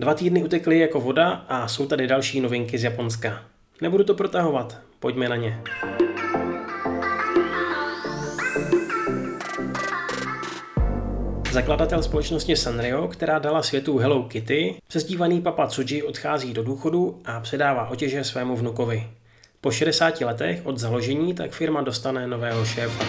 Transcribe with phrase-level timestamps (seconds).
[0.00, 3.44] Dva týdny utekly jako voda a jsou tady další novinky z Japonska.
[3.80, 5.62] Nebudu to protahovat, pojďme na ně.
[11.52, 17.40] Zakladatel společnosti Sanrio, která dala světu Hello Kitty, přezdívaný Papa Tsuji odchází do důchodu a
[17.40, 19.06] předává otěže svému vnukovi.
[19.60, 23.04] Po 60 letech od založení tak firma dostane nového šéfa.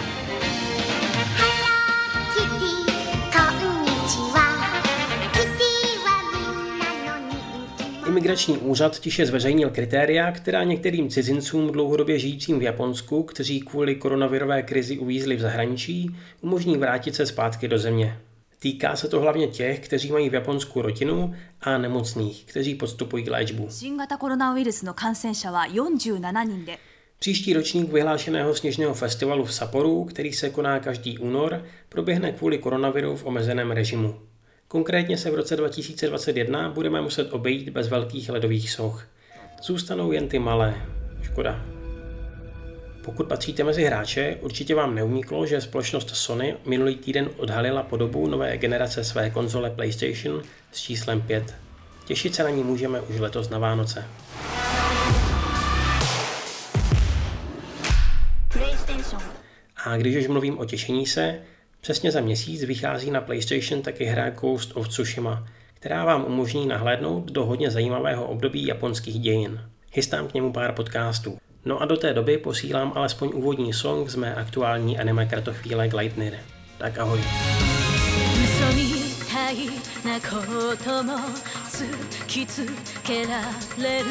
[8.10, 14.64] Imigrační úřad tiše zveřejnil kritéria, která některým cizincům dlouhodobě žijícím v Japonsku, kteří kvůli koronavirové
[14.64, 18.18] krizi uvízli v zahraničí, umožní vrátit se zpátky do země.
[18.60, 23.68] Týká se to hlavně těch, kteří mají v Japonsku rodinu a nemocných, kteří podstupují léčbu.
[27.20, 33.16] Příští ročník vyhlášeného sněžného festivalu v Saporu, který se koná každý únor, proběhne kvůli koronaviru
[33.16, 34.16] v omezeném režimu.
[34.72, 39.08] Konkrétně se v roce 2021 budeme muset obejít bez velkých ledových soch.
[39.64, 40.76] Zůstanou jen ty malé.
[41.22, 41.66] Škoda.
[43.06, 48.58] Pokud patříte mezi hráče, určitě vám neuniklo, že společnost Sony minulý týden odhalila podobu nové
[48.58, 51.56] generace své konzole PlayStation s číslem 5.
[52.06, 54.06] Těšit se na ní můžeme už letos na Vánoce.
[59.86, 61.42] A když už mluvím o těšení se,
[61.81, 67.33] přesně za měsíc vychází na PlayStation taky hra Ghost of Tsushima, která vám umožní nahlédnout
[67.33, 69.61] do hodně zajímavého období japonských dějin.
[69.93, 71.39] Chystám k němu pár podcastů.
[71.65, 76.39] No a do té doby posílám alespoň úvodní song z mé aktuální anime kartochvíle Gleitner.
[76.79, 77.21] Tak ahoj.
[80.05, 80.37] なこ
[80.85, 81.15] とも
[81.71, 82.67] 突きつ
[83.03, 83.41] けら
[83.79, 84.05] れる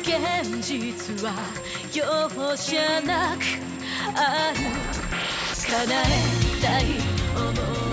[0.00, 1.34] 現実は
[1.92, 3.42] 容赦なく
[4.14, 4.60] ある
[5.70, 6.02] 叶
[6.39, 6.39] え
[7.57, 7.90] alone.